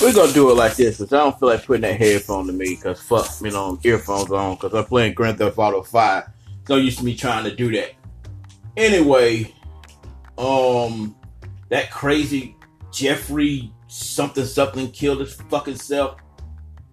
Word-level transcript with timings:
we're 0.00 0.14
gonna 0.14 0.32
do 0.32 0.50
it 0.50 0.54
like 0.54 0.76
this 0.76 0.98
because 0.98 1.12
I 1.12 1.18
don't 1.18 1.38
feel 1.38 1.48
like 1.48 1.64
putting 1.64 1.82
that 1.82 2.00
headphone 2.00 2.46
to 2.46 2.52
me 2.52 2.74
because 2.76 3.00
fuck, 3.02 3.28
you 3.42 3.50
know, 3.50 3.78
earphones 3.84 4.30
on 4.30 4.54
because 4.54 4.74
I'm 4.74 4.84
playing 4.84 5.14
Grand 5.14 5.38
Theft 5.38 5.58
Auto 5.58 5.82
5. 5.82 6.24
No 6.68 6.76
use 6.76 6.96
to 6.96 7.04
me 7.04 7.16
trying 7.16 7.44
to 7.44 7.54
do 7.54 7.70
that. 7.72 7.92
Anyway, 8.76 9.54
um, 10.38 11.14
that 11.68 11.90
crazy 11.90 12.56
Jeffrey 12.92 13.72
something 13.88 14.44
something 14.44 14.90
killed 14.90 15.20
his 15.20 15.34
fucking 15.34 15.76
self. 15.76 16.16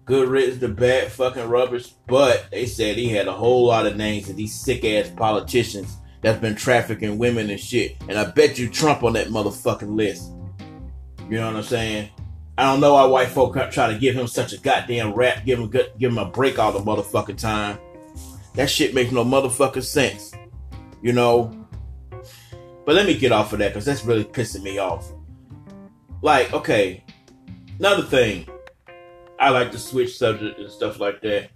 Good 0.04 0.28
riddance 0.28 0.60
to 0.60 0.68
bad 0.68 1.12
fucking 1.12 1.48
rubbish. 1.48 1.94
But 2.06 2.50
they 2.50 2.66
said 2.66 2.96
he 2.96 3.08
had 3.08 3.28
a 3.28 3.32
whole 3.32 3.66
lot 3.66 3.86
of 3.86 3.96
names 3.96 4.28
of 4.28 4.36
these 4.36 4.54
sick 4.54 4.84
ass 4.84 5.10
politicians 5.10 5.96
that's 6.22 6.40
been 6.40 6.56
trafficking 6.56 7.18
women 7.18 7.50
and 7.50 7.60
shit. 7.60 7.96
And 8.08 8.18
I 8.18 8.30
bet 8.30 8.58
you 8.58 8.68
Trump 8.68 9.02
on 9.02 9.12
that 9.14 9.28
motherfucking 9.28 9.94
list. 9.94 10.32
You 11.28 11.36
know 11.36 11.46
what 11.46 11.56
I'm 11.56 11.62
saying? 11.62 12.10
I 12.58 12.64
don't 12.64 12.80
know 12.80 12.94
why 12.94 13.04
white 13.04 13.28
folk 13.28 13.54
try 13.70 13.92
to 13.92 13.96
give 13.96 14.16
him 14.16 14.26
such 14.26 14.52
a 14.52 14.58
goddamn 14.58 15.12
rap, 15.12 15.44
give 15.44 15.60
him 15.60 15.70
give 15.70 16.10
him 16.10 16.18
a 16.18 16.24
break 16.24 16.58
all 16.58 16.72
the 16.72 16.80
motherfucking 16.80 17.38
time. 17.38 17.78
That 18.56 18.68
shit 18.68 18.94
makes 18.94 19.12
no 19.12 19.24
motherfucking 19.24 19.84
sense. 19.84 20.32
You 21.00 21.12
know? 21.12 21.54
But 22.84 22.96
let 22.96 23.06
me 23.06 23.16
get 23.16 23.30
off 23.30 23.52
of 23.52 23.60
that 23.60 23.68
because 23.68 23.84
that's 23.84 24.04
really 24.04 24.24
pissing 24.24 24.64
me 24.64 24.78
off. 24.78 25.08
Like, 26.20 26.52
okay, 26.52 27.04
another 27.78 28.02
thing. 28.02 28.48
I 29.38 29.50
like 29.50 29.70
to 29.70 29.78
switch 29.78 30.18
subject 30.18 30.58
and 30.58 30.68
stuff 30.68 30.98
like 30.98 31.20
that. 31.20 31.50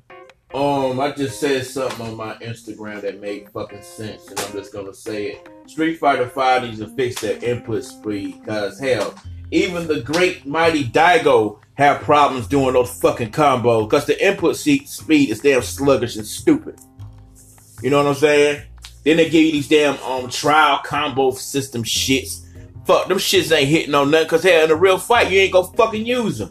Um, 0.54 1.00
I 1.00 1.10
just 1.10 1.40
said 1.40 1.66
something 1.66 2.06
on 2.06 2.16
my 2.16 2.34
Instagram 2.34 3.00
that 3.00 3.20
made 3.20 3.50
fucking 3.50 3.82
sense, 3.82 4.28
and 4.28 4.38
I'm 4.38 4.52
just 4.52 4.72
gonna 4.72 4.94
say 4.94 5.32
it. 5.32 5.48
Street 5.66 5.96
Fighter 5.96 6.28
5 6.28 6.62
needs 6.62 6.78
to 6.78 6.86
fix 6.86 7.20
their 7.20 7.42
input 7.42 7.82
speed, 7.82 8.44
cause 8.46 8.78
hell, 8.78 9.16
even 9.52 9.86
the 9.86 10.00
great 10.00 10.46
mighty 10.46 10.84
Daigo 10.84 11.60
have 11.74 12.00
problems 12.00 12.46
doing 12.46 12.72
those 12.72 12.98
fucking 13.00 13.30
combos 13.30 13.88
because 13.88 14.06
the 14.06 14.26
input 14.26 14.56
seat 14.56 14.88
speed 14.88 15.30
is 15.30 15.40
damn 15.40 15.62
sluggish 15.62 16.16
and 16.16 16.26
stupid. 16.26 16.80
You 17.82 17.90
know 17.90 17.98
what 17.98 18.08
I'm 18.08 18.14
saying? 18.14 18.62
Then 19.04 19.18
they 19.18 19.28
give 19.28 19.44
you 19.44 19.52
these 19.52 19.68
damn 19.68 19.98
um 19.98 20.30
trial 20.30 20.80
combo 20.84 21.32
system 21.32 21.84
shits. 21.84 22.46
Fuck, 22.86 23.08
them 23.08 23.18
shits 23.18 23.54
ain't 23.54 23.68
hitting 23.68 23.94
on 23.94 24.10
nothing 24.10 24.26
because 24.26 24.42
hell, 24.42 24.64
in 24.64 24.70
a 24.70 24.76
real 24.76 24.98
fight, 24.98 25.30
you 25.30 25.38
ain't 25.38 25.52
gonna 25.52 25.68
fucking 25.76 26.06
use 26.06 26.38
them. 26.38 26.50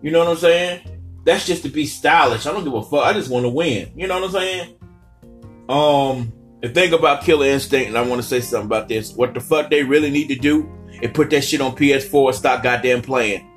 You 0.00 0.12
know 0.12 0.20
what 0.20 0.28
I'm 0.28 0.36
saying? 0.36 1.00
That's 1.24 1.44
just 1.44 1.64
to 1.64 1.68
be 1.68 1.86
stylish. 1.86 2.46
I 2.46 2.52
don't 2.52 2.62
give 2.62 2.72
a 2.72 2.82
fuck. 2.82 3.04
I 3.04 3.12
just 3.12 3.30
want 3.30 3.44
to 3.44 3.48
win. 3.48 3.90
You 3.96 4.06
know 4.06 4.20
what 4.20 4.24
I'm 4.24 4.30
saying? 4.30 4.76
Um, 5.68 6.32
the 6.62 6.68
thing 6.68 6.92
about 6.92 7.22
Killer 7.22 7.46
Instinct, 7.46 7.88
and 7.88 7.98
I 7.98 8.02
want 8.02 8.22
to 8.22 8.28
say 8.28 8.40
something 8.40 8.66
about 8.66 8.86
this. 8.86 9.12
What 9.12 9.34
the 9.34 9.40
fuck 9.40 9.70
they 9.70 9.82
really 9.82 10.10
need 10.10 10.28
to 10.28 10.36
do 10.36 10.70
and 11.02 11.14
put 11.14 11.30
that 11.30 11.42
shit 11.42 11.60
on 11.60 11.76
PS4 11.76 12.28
and 12.28 12.36
stop 12.36 12.62
goddamn 12.62 13.02
playing. 13.02 13.48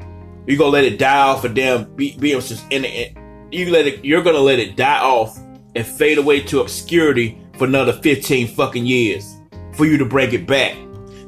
You 0.47 0.57
gonna 0.57 0.71
let 0.71 0.85
it 0.85 0.97
die 0.97 1.27
off 1.27 1.43
of 1.43 1.53
damn 1.53 1.93
be, 1.95 2.17
be 2.17 2.31
in 2.33 2.85
it. 2.85 3.17
You 3.51 3.69
let 3.71 3.87
it. 3.87 4.03
You're 4.03 4.23
gonna 4.23 4.39
let 4.39 4.59
it 4.59 4.75
die 4.75 4.99
off 4.99 5.37
and 5.75 5.85
fade 5.85 6.17
away 6.17 6.41
to 6.41 6.61
obscurity 6.61 7.39
for 7.57 7.65
another 7.65 7.93
15 7.93 8.47
fucking 8.47 8.85
years 8.85 9.35
for 9.73 9.85
you 9.85 9.97
to 9.97 10.05
bring 10.05 10.33
it 10.33 10.47
back. 10.47 10.75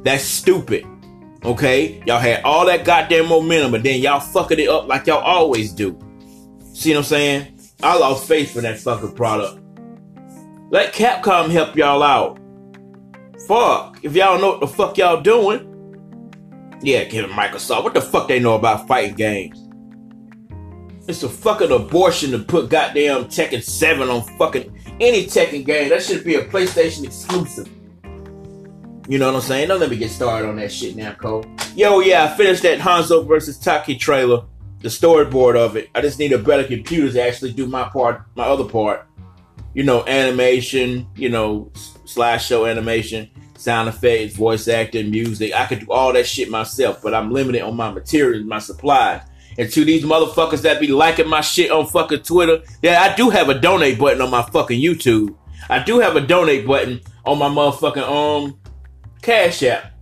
That's 0.03 0.23
stupid. 0.23 0.85
Okay, 1.43 2.03
y'all 2.05 2.19
had 2.19 2.43
all 2.43 2.65
that 2.67 2.85
goddamn 2.85 3.27
momentum, 3.27 3.73
and 3.75 3.83
then 3.83 3.99
y'all 3.99 4.19
fucking 4.19 4.59
it 4.59 4.69
up 4.69 4.87
like 4.87 5.07
y'all 5.07 5.23
always 5.23 5.71
do. 5.71 5.99
See 6.73 6.91
what 6.91 6.99
I'm 6.99 7.03
saying? 7.03 7.59
I 7.83 7.97
lost 7.97 8.27
faith 8.27 8.55
in 8.55 8.63
that 8.63 8.79
fucking 8.79 9.13
product. 9.13 9.59
Let 10.69 10.93
Capcom 10.93 11.49
help 11.49 11.75
y'all 11.75 12.03
out. 12.03 12.39
Fuck, 13.47 13.99
if 14.03 14.15
y'all 14.15 14.39
know 14.39 14.51
what 14.51 14.59
the 14.59 14.67
fuck 14.67 14.97
y'all 14.97 15.21
doing, 15.21 15.70
yeah, 16.81 17.03
give 17.03 17.25
it 17.25 17.31
Microsoft. 17.31 17.83
What 17.83 17.93
the 17.93 18.01
fuck 18.01 18.27
they 18.27 18.39
know 18.39 18.55
about 18.55 18.87
fighting 18.87 19.15
games? 19.15 19.67
It's 21.07 21.23
a 21.23 21.29
fucking 21.29 21.71
abortion 21.71 22.31
to 22.31 22.39
put 22.39 22.69
goddamn 22.69 23.25
Tekken 23.25 23.61
7 23.61 24.09
on 24.09 24.23
fucking 24.37 24.95
any 24.99 25.25
Tekken 25.25 25.65
game. 25.65 25.89
That 25.89 26.03
should 26.03 26.23
be 26.23 26.35
a 26.35 26.45
PlayStation 26.45 27.03
exclusive. 27.03 27.69
You 29.07 29.17
know 29.17 29.27
what 29.27 29.35
I'm 29.35 29.41
saying? 29.41 29.67
Don't 29.67 29.79
let 29.79 29.89
me 29.89 29.97
get 29.97 30.11
started 30.11 30.47
on 30.47 30.55
that 30.57 30.71
shit 30.71 30.95
now, 30.95 31.13
Cole. 31.13 31.43
Yo, 31.75 31.99
yeah, 31.99 32.23
I 32.23 32.37
finished 32.37 32.63
that 32.63 32.79
Hanzo 32.79 33.27
versus 33.27 33.57
Taki 33.57 33.95
trailer, 33.95 34.45
the 34.79 34.89
storyboard 34.89 35.55
of 35.55 35.75
it. 35.75 35.89
I 35.95 36.01
just 36.01 36.19
need 36.19 36.33
a 36.33 36.37
better 36.37 36.63
computer 36.63 37.11
to 37.11 37.21
actually 37.21 37.53
do 37.53 37.67
my 37.67 37.89
part, 37.89 38.23
my 38.35 38.45
other 38.45 38.63
part. 38.63 39.07
You 39.73 39.83
know, 39.83 40.05
animation, 40.05 41.07
you 41.15 41.29
know, 41.29 41.71
slash 42.05 42.45
show 42.45 42.65
animation 42.65 43.29
sound 43.61 43.89
effects, 43.89 44.35
voice 44.35 44.67
acting, 44.67 45.11
music. 45.11 45.53
I 45.53 45.65
could 45.65 45.81
do 45.81 45.91
all 45.91 46.13
that 46.13 46.27
shit 46.27 46.49
myself, 46.49 47.01
but 47.01 47.13
I'm 47.13 47.31
limited 47.31 47.61
on 47.61 47.75
my 47.75 47.91
materials, 47.91 48.45
my 48.45 48.59
supplies. 48.59 49.21
And 49.57 49.71
to 49.71 49.85
these 49.85 50.03
motherfuckers 50.03 50.61
that 50.61 50.79
be 50.79 50.87
liking 50.87 51.27
my 51.27 51.41
shit 51.41 51.71
on 51.71 51.85
fucking 51.85 52.23
Twitter, 52.23 52.63
yeah, 52.81 53.01
I 53.01 53.15
do 53.15 53.29
have 53.29 53.49
a 53.49 53.59
donate 53.59 53.99
button 53.99 54.21
on 54.21 54.31
my 54.31 54.43
fucking 54.43 54.79
YouTube. 54.79 55.35
I 55.69 55.83
do 55.83 55.99
have 55.99 56.15
a 56.15 56.21
donate 56.21 56.65
button 56.65 57.01
on 57.25 57.37
my 57.37 57.49
motherfucking 57.49 57.97
um 58.47 58.59
Cash 59.21 59.63
App. 59.63 59.93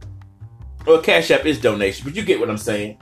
Well, 0.85 1.01
Cash 1.01 1.31
App 1.31 1.45
is 1.45 1.59
donation, 1.59 2.05
but 2.05 2.15
you 2.15 2.23
get 2.23 2.39
what 2.39 2.49
I'm 2.49 2.57
saying 2.57 2.97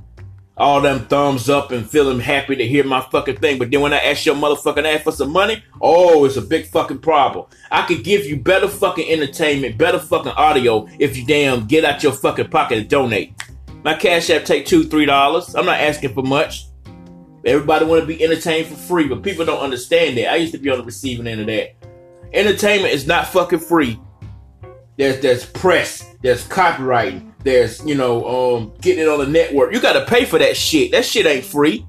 all 0.58 0.82
them 0.82 1.06
thumbs 1.06 1.50
up 1.50 1.72
and 1.72 1.88
feeling 1.88 2.20
happy 2.20 2.56
to 2.56 2.68
hear 2.68 2.84
my 2.84 3.02
fucking 3.12 3.38
thing. 3.38 3.60
But 3.60 3.70
then 3.70 3.82
when 3.82 3.94
I 3.94 4.00
ask 4.00 4.26
your 4.26 4.36
motherfucking 4.36 4.86
ass 4.86 5.04
for 5.04 5.12
some 5.12 5.32
money, 5.32 5.64
oh, 5.82 6.26
it's 6.26 6.36
a 6.36 6.42
big 6.42 6.66
fucking 6.68 7.00
problem. 7.00 7.46
I 7.72 7.86
could 7.86 8.04
give 8.04 8.26
you 8.26 8.38
better 8.38 8.68
fucking 8.68 9.10
entertainment, 9.10 9.78
better 9.78 10.00
fucking 10.00 10.32
audio 10.32 10.88
if 11.00 11.16
you 11.16 11.26
damn 11.26 11.68
get 11.68 11.86
out 11.86 12.02
your 12.02 12.12
fucking 12.12 12.50
pocket 12.50 12.80
and 12.80 12.90
donate. 12.90 13.34
My 13.84 13.94
cash 13.94 14.30
app 14.32 14.46
take 14.46 14.66
two, 14.66 14.84
three 14.84 15.06
dollars. 15.06 15.56
I'm 15.56 15.66
not 15.66 15.80
asking 15.80 16.14
for 16.14 16.24
much. 16.24 16.66
Everybody 17.46 17.86
want 17.86 18.02
to 18.02 18.08
be 18.08 18.22
entertained 18.24 18.68
for 18.68 18.76
free, 18.76 19.08
but 19.08 19.22
people 19.22 19.46
don't 19.46 19.62
understand 19.62 20.18
that. 20.18 20.32
I 20.32 20.36
used 20.38 20.54
to 20.54 20.58
be 20.58 20.70
on 20.70 20.80
the 20.80 20.84
receiving 20.84 21.28
end 21.28 21.42
of 21.42 21.48
that. 21.48 21.76
Entertainment 22.34 22.94
is 22.94 23.08
not 23.08 23.28
fucking 23.28 23.60
free. 23.60 24.00
There's 24.98 25.22
there's 25.22 25.46
press, 25.46 26.07
there's 26.22 26.46
copyright, 26.48 27.44
there's, 27.44 27.86
you 27.86 27.96
know, 27.96 28.58
um, 28.58 28.74
getting 28.82 29.04
it 29.04 29.08
on 29.08 29.20
the 29.20 29.28
network. 29.28 29.74
You 29.74 29.80
got 29.80 29.94
to 29.94 30.06
pay 30.06 30.26
for 30.26 30.40
that 30.40 30.58
shit. 30.58 30.92
That 30.92 31.06
shit 31.06 31.26
ain't 31.26 31.46
free. 31.46 31.86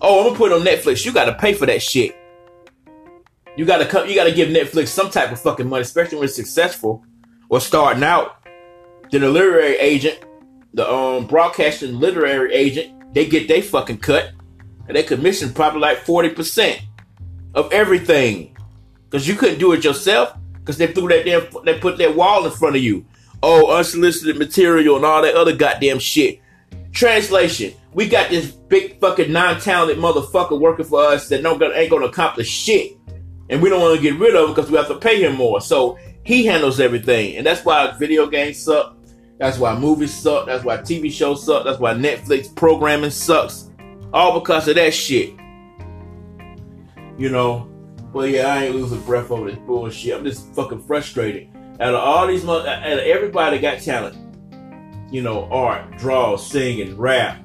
Oh, 0.00 0.20
I'm 0.20 0.26
gonna 0.28 0.36
put 0.38 0.52
it 0.52 0.54
on 0.54 0.62
Netflix. 0.62 1.04
You 1.04 1.12
got 1.12 1.26
to 1.26 1.34
pay 1.34 1.52
for 1.52 1.66
that 1.66 1.82
shit. 1.82 2.16
You 3.56 3.66
gotta 3.66 3.84
come. 3.84 4.08
You 4.08 4.14
gotta 4.14 4.32
give 4.32 4.48
Netflix 4.48 4.88
some 4.88 5.10
type 5.10 5.32
of 5.32 5.40
fucking 5.40 5.68
money, 5.68 5.82
especially 5.82 6.16
when 6.18 6.26
it's 6.26 6.36
successful 6.36 7.04
or 7.50 7.60
starting 7.60 8.02
out. 8.02 8.36
Then 9.10 9.20
the 9.22 9.28
literary 9.28 9.76
agent, 9.76 10.20
the 10.72 10.90
um 10.90 11.26
broadcasting 11.26 11.98
literary 11.98 12.54
agent, 12.54 13.12
they 13.12 13.26
get 13.26 13.48
their 13.48 13.60
fucking 13.60 13.98
cut, 13.98 14.30
and 14.86 14.96
they 14.96 15.02
commission 15.02 15.52
probably 15.52 15.80
like 15.80 15.98
forty 15.98 16.30
percent 16.30 16.80
of 17.54 17.70
everything, 17.72 18.56
because 19.04 19.26
you 19.28 19.34
couldn't 19.34 19.58
do 19.58 19.72
it 19.72 19.84
yourself, 19.84 20.32
because 20.54 20.78
they 20.78 20.86
threw 20.86 21.08
that 21.08 21.26
damn, 21.26 21.44
they 21.64 21.78
put 21.78 21.98
that 21.98 22.14
wall 22.14 22.46
in 22.46 22.52
front 22.52 22.76
of 22.76 22.82
you 22.82 23.04
oh, 23.42 23.76
unsolicited 23.76 24.38
material 24.38 24.96
and 24.96 25.04
all 25.04 25.22
that 25.22 25.34
other 25.34 25.54
goddamn 25.54 25.98
shit. 25.98 26.40
Translation: 26.92 27.74
We 27.94 28.08
got 28.08 28.30
this 28.30 28.50
big 28.50 29.00
fucking 29.00 29.32
non-talented 29.32 29.98
motherfucker 29.98 30.58
working 30.58 30.84
for 30.84 31.02
us 31.02 31.28
that 31.28 31.42
no 31.42 31.60
ain't 31.72 31.90
gonna 31.90 32.06
accomplish 32.06 32.48
shit, 32.48 32.96
and 33.48 33.62
we 33.62 33.68
don't 33.68 33.80
want 33.80 33.96
to 33.96 34.02
get 34.02 34.18
rid 34.18 34.34
of 34.34 34.48
him 34.48 34.54
because 34.54 34.70
we 34.70 34.76
have 34.76 34.88
to 34.88 34.96
pay 34.98 35.22
him 35.22 35.36
more. 35.36 35.60
So 35.60 35.98
he 36.24 36.46
handles 36.46 36.80
everything, 36.80 37.36
and 37.36 37.46
that's 37.46 37.64
why 37.64 37.92
video 37.98 38.26
games 38.26 38.58
suck. 38.58 38.96
That's 39.38 39.58
why 39.58 39.78
movies 39.78 40.14
suck. 40.14 40.46
That's 40.46 40.64
why 40.64 40.76
TV 40.78 41.10
shows 41.10 41.44
suck. 41.44 41.64
That's 41.64 41.78
why 41.78 41.94
Netflix 41.94 42.54
programming 42.54 43.10
sucks. 43.10 43.70
All 44.12 44.38
because 44.38 44.68
of 44.68 44.74
that 44.74 44.92
shit. 44.92 45.34
You 47.16 47.30
know. 47.30 47.66
Well, 48.12 48.26
yeah, 48.26 48.48
I 48.48 48.64
ain't 48.64 48.74
losing 48.74 49.00
breath 49.02 49.30
over 49.30 49.48
this 49.48 49.60
bullshit. 49.60 50.16
I'm 50.16 50.24
just 50.24 50.52
fucking 50.54 50.82
frustrated 50.82 51.48
out 51.80 51.94
of 51.94 52.00
all 52.00 52.26
these, 52.26 52.44
out 52.44 52.66
of 52.66 52.98
everybody 52.98 53.58
got 53.58 53.80
talent, 53.80 54.16
you 55.12 55.22
know, 55.22 55.48
art, 55.50 55.96
draw, 55.98 56.36
singing, 56.36 56.96
rap, 56.96 57.38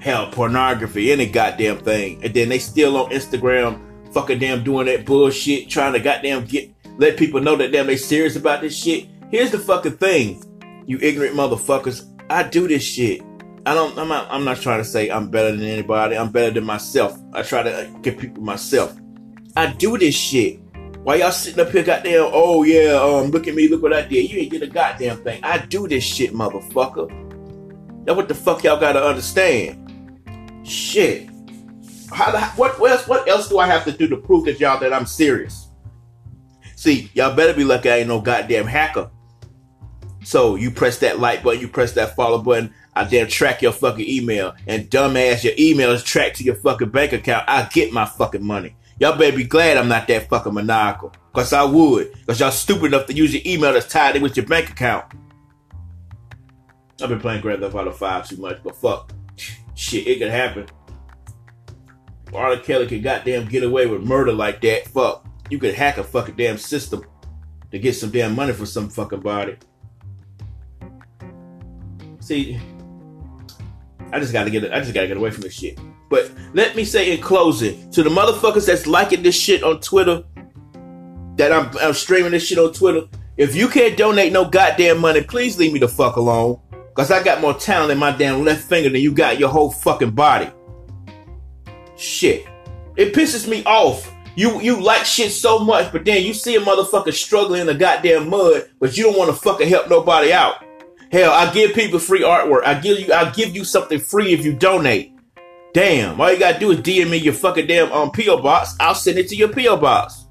hell, 0.00 0.30
pornography, 0.30 1.12
any 1.12 1.26
goddamn 1.26 1.78
thing, 1.78 2.22
and 2.24 2.34
then 2.34 2.48
they 2.48 2.58
still 2.58 2.96
on 2.96 3.10
Instagram, 3.10 3.80
fucking 4.12 4.38
damn 4.38 4.64
doing 4.64 4.86
that 4.86 5.06
bullshit, 5.06 5.68
trying 5.68 5.92
to 5.92 6.00
goddamn 6.00 6.44
get 6.44 6.72
let 6.98 7.16
people 7.16 7.40
know 7.40 7.54
that 7.54 7.70
damn 7.70 7.86
they 7.86 7.96
serious 7.96 8.34
about 8.34 8.60
this 8.60 8.76
shit. 8.76 9.06
Here's 9.30 9.52
the 9.52 9.58
fucking 9.58 9.98
thing, 9.98 10.42
you 10.86 10.98
ignorant 11.00 11.36
motherfuckers. 11.36 12.04
I 12.28 12.42
do 12.42 12.66
this 12.66 12.82
shit. 12.82 13.22
I 13.64 13.74
don't. 13.74 13.96
I'm 13.98 14.08
not. 14.08 14.26
I'm 14.30 14.44
not 14.44 14.58
trying 14.58 14.80
to 14.80 14.84
say 14.84 15.10
I'm 15.10 15.30
better 15.30 15.54
than 15.54 15.64
anybody. 15.64 16.16
I'm 16.16 16.32
better 16.32 16.50
than 16.50 16.64
myself. 16.64 17.18
I 17.32 17.42
try 17.42 17.62
to 17.62 17.94
get 18.02 18.18
people 18.18 18.42
myself. 18.42 18.96
I 19.56 19.72
do 19.72 19.98
this 19.98 20.14
shit. 20.14 20.60
Why 21.02 21.16
y'all 21.16 21.32
sitting 21.32 21.60
up 21.60 21.70
here 21.70 21.82
goddamn, 21.82 22.30
oh 22.32 22.64
yeah, 22.64 22.92
um, 22.92 23.30
look 23.30 23.46
at 23.48 23.54
me, 23.54 23.68
look 23.68 23.82
what 23.82 23.92
I 23.92 24.02
did. 24.02 24.30
You 24.30 24.40
ain't 24.40 24.50
did 24.50 24.62
a 24.62 24.66
goddamn 24.66 25.18
thing. 25.18 25.40
I 25.42 25.58
do 25.58 25.88
this 25.88 26.04
shit, 26.04 26.32
motherfucker. 26.32 27.08
That's 28.04 28.16
what 28.16 28.28
the 28.28 28.34
fuck 28.34 28.64
y'all 28.64 28.80
gotta 28.80 29.02
understand. 29.02 29.84
Shit. 30.66 31.28
How 32.10 32.30
the, 32.30 32.40
what, 32.56 32.78
what 32.80 32.90
else, 32.90 33.06
what 33.06 33.28
else 33.28 33.48
do 33.48 33.58
I 33.58 33.66
have 33.66 33.84
to 33.84 33.92
do 33.92 34.08
to 34.08 34.16
prove 34.16 34.44
that 34.46 34.60
y'all 34.60 34.80
that 34.80 34.92
I'm 34.92 35.06
serious? 35.06 35.68
See, 36.76 37.10
y'all 37.14 37.34
better 37.34 37.54
be 37.54 37.64
lucky 37.64 37.90
I 37.90 37.96
ain't 37.98 38.08
no 38.08 38.20
goddamn 38.20 38.66
hacker. 38.66 39.10
So 40.24 40.56
you 40.56 40.70
press 40.70 40.98
that 40.98 41.20
like 41.20 41.42
button, 41.42 41.60
you 41.60 41.68
press 41.68 41.92
that 41.92 42.14
follow 42.14 42.38
button. 42.42 42.74
I 42.94 43.04
damn 43.04 43.28
track 43.28 43.62
your 43.62 43.72
fucking 43.72 44.08
email, 44.08 44.54
and 44.66 44.90
dumbass, 44.90 45.44
your 45.44 45.54
email 45.58 45.92
is 45.92 46.02
tracked 46.02 46.36
to 46.36 46.44
your 46.44 46.56
fucking 46.56 46.90
bank 46.90 47.12
account. 47.12 47.44
I 47.48 47.64
get 47.72 47.92
my 47.92 48.04
fucking 48.04 48.44
money. 48.44 48.76
Y'all 49.00 49.16
better 49.16 49.36
be 49.36 49.44
glad 49.44 49.76
I'm 49.76 49.88
not 49.88 50.08
that 50.08 50.28
fucking 50.28 50.54
maniacal. 50.54 51.12
Cause 51.32 51.52
I 51.52 51.62
would. 51.62 52.12
Cause 52.26 52.40
y'all 52.40 52.50
stupid 52.50 52.86
enough 52.86 53.06
to 53.06 53.14
use 53.14 53.32
your 53.32 53.42
email 53.46 53.72
that's 53.72 53.86
tied 53.86 54.16
in 54.16 54.22
with 54.22 54.36
your 54.36 54.46
bank 54.46 54.70
account. 54.70 55.04
I've 57.00 57.08
been 57.08 57.20
playing 57.20 57.42
Grand 57.42 57.60
Theft 57.60 57.76
Auto 57.76 57.92
5 57.92 58.28
too 58.28 58.36
much, 58.38 58.58
but 58.64 58.74
fuck. 58.76 59.12
Shit, 59.74 60.08
it 60.08 60.18
could 60.18 60.30
happen. 60.30 60.66
R. 62.34 62.56
Kelly 62.56 62.86
could 62.86 63.02
goddamn 63.02 63.46
get 63.48 63.62
away 63.62 63.86
with 63.86 64.02
murder 64.02 64.32
like 64.32 64.60
that. 64.62 64.88
Fuck. 64.88 65.24
You 65.48 65.58
could 65.58 65.74
hack 65.74 65.98
a 65.98 66.04
fucking 66.04 66.36
damn 66.36 66.58
system 66.58 67.04
to 67.70 67.78
get 67.78 67.94
some 67.94 68.10
damn 68.10 68.34
money 68.34 68.52
for 68.52 68.66
some 68.66 68.88
fucking 68.88 69.20
body. 69.20 69.56
See, 72.20 72.60
I 74.12 74.18
just 74.18 74.32
gotta 74.32 74.50
get. 74.50 74.70
I 74.72 74.80
just 74.80 74.92
gotta 74.92 75.06
get 75.06 75.16
away 75.16 75.30
from 75.30 75.42
this 75.42 75.54
shit. 75.54 75.78
But 76.08 76.30
let 76.54 76.74
me 76.76 76.84
say 76.84 77.12
in 77.12 77.20
closing 77.20 77.90
to 77.90 78.02
the 78.02 78.10
motherfuckers 78.10 78.66
that's 78.66 78.86
liking 78.86 79.22
this 79.22 79.38
shit 79.38 79.62
on 79.62 79.80
Twitter, 79.80 80.24
that 81.36 81.52
I'm, 81.52 81.76
I'm 81.78 81.94
streaming 81.94 82.32
this 82.32 82.46
shit 82.46 82.58
on 82.58 82.72
Twitter. 82.72 83.02
If 83.36 83.54
you 83.54 83.68
can't 83.68 83.96
donate 83.96 84.32
no 84.32 84.44
goddamn 84.44 84.98
money, 84.98 85.22
please 85.22 85.58
leave 85.58 85.72
me 85.72 85.78
the 85.78 85.88
fuck 85.88 86.16
alone. 86.16 86.60
Cause 86.94 87.12
I 87.12 87.22
got 87.22 87.40
more 87.40 87.54
talent 87.54 87.92
in 87.92 87.98
my 87.98 88.10
damn 88.10 88.44
left 88.44 88.64
finger 88.64 88.88
than 88.90 89.00
you 89.00 89.12
got 89.12 89.38
your 89.38 89.48
whole 89.50 89.70
fucking 89.70 90.10
body. 90.10 90.50
Shit. 91.96 92.44
It 92.96 93.14
pisses 93.14 93.46
me 93.46 93.62
off. 93.64 94.12
You 94.34 94.60
you 94.60 94.80
like 94.80 95.04
shit 95.04 95.30
so 95.30 95.60
much, 95.60 95.92
but 95.92 96.04
then 96.04 96.24
you 96.24 96.34
see 96.34 96.56
a 96.56 96.60
motherfucker 96.60 97.12
struggling 97.12 97.60
in 97.60 97.66
the 97.68 97.74
goddamn 97.74 98.28
mud, 98.28 98.68
but 98.80 98.96
you 98.96 99.04
don't 99.04 99.18
want 99.18 99.30
to 99.30 99.40
fucking 99.40 99.68
help 99.68 99.88
nobody 99.88 100.32
out. 100.32 100.64
Hell, 101.12 101.32
I 101.32 101.52
give 101.52 101.74
people 101.74 101.98
free 101.98 102.22
artwork. 102.22 102.64
I 102.64 102.74
give 102.78 102.98
you 102.98 103.12
I 103.12 103.30
give 103.30 103.54
you 103.54 103.64
something 103.64 104.00
free 104.00 104.32
if 104.32 104.44
you 104.44 104.52
donate. 104.52 105.12
Damn, 105.78 106.20
all 106.20 106.32
you 106.32 106.40
gotta 106.40 106.58
do 106.58 106.72
is 106.72 106.80
DM 106.80 107.08
me 107.08 107.18
your 107.18 107.32
fucking 107.32 107.68
damn 107.68 107.92
um 107.92 108.10
PO 108.10 108.42
box. 108.42 108.74
I'll 108.80 108.96
send 108.96 109.16
it 109.16 109.28
to 109.28 109.36
your 109.36 109.46
PO 109.46 109.76
box. 109.76 110.26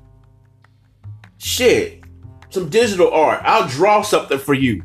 Shit, 1.38 2.03
some 2.49 2.67
digital 2.67 3.09
art. 3.13 3.39
I'll 3.45 3.65
draw 3.65 4.01
something 4.01 4.39
for 4.39 4.53
you. 4.53 4.83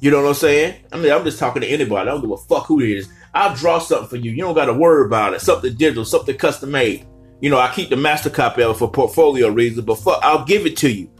You 0.00 0.10
know 0.10 0.22
what 0.22 0.28
I'm 0.28 0.34
saying? 0.34 0.76
I 0.92 0.96
mean, 0.96 1.12
I'm 1.12 1.24
just 1.24 1.38
talking 1.38 1.60
to 1.60 1.68
anybody. 1.68 2.08
I 2.08 2.12
don't 2.14 2.22
give 2.22 2.30
a 2.30 2.38
fuck 2.38 2.64
who 2.68 2.80
it 2.80 2.88
is. 2.88 3.10
I'll 3.34 3.54
draw 3.54 3.80
something 3.80 4.08
for 4.08 4.16
you. 4.16 4.30
You 4.30 4.38
don't 4.38 4.54
got 4.54 4.64
to 4.64 4.72
worry 4.72 5.04
about 5.04 5.34
it. 5.34 5.42
Something 5.42 5.74
digital, 5.74 6.06
something 6.06 6.38
custom 6.38 6.70
made. 6.70 7.06
You 7.42 7.50
know, 7.50 7.58
I 7.58 7.70
keep 7.70 7.90
the 7.90 7.96
master 7.96 8.30
copy 8.30 8.62
of 8.62 8.74
it 8.74 8.78
for 8.78 8.90
portfolio 8.90 9.48
reasons, 9.48 9.84
but 9.84 9.96
fuck, 9.96 10.20
I'll 10.22 10.46
give 10.46 10.64
it 10.64 10.78
to 10.78 10.90
you. 10.90 11.10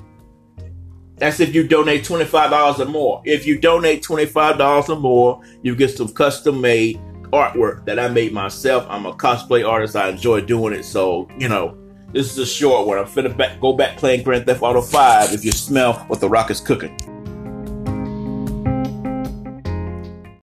That's 1.16 1.40
if 1.40 1.54
you 1.54 1.68
donate 1.68 2.04
$25 2.04 2.78
or 2.78 2.84
more. 2.86 3.20
If 3.26 3.46
you 3.46 3.60
donate 3.60 4.02
$25 4.02 4.88
or 4.88 4.98
more, 4.98 5.42
you 5.62 5.76
get 5.76 5.94
some 5.94 6.08
custom 6.08 6.58
made 6.58 6.98
artwork 7.32 7.84
that 7.86 7.98
I 7.98 8.08
made 8.08 8.32
myself. 8.32 8.86
I'm 8.88 9.06
a 9.06 9.12
cosplay 9.12 9.68
artist. 9.68 9.96
I 9.96 10.08
enjoy 10.08 10.42
doing 10.42 10.74
it. 10.74 10.84
So, 10.84 11.28
you 11.38 11.48
know, 11.48 11.76
this 12.12 12.30
is 12.30 12.38
a 12.38 12.46
short 12.46 12.86
one. 12.86 12.98
I'm 12.98 13.06
finna 13.06 13.34
back, 13.36 13.60
go 13.60 13.72
back 13.72 13.96
playing 13.96 14.22
Grand 14.22 14.46
Theft 14.46 14.62
Auto 14.62 14.82
5 14.82 15.32
if 15.32 15.44
you 15.44 15.52
smell 15.52 15.94
what 16.08 16.20
the 16.20 16.28
rock 16.28 16.50
is 16.50 16.60
cooking. 16.60 16.96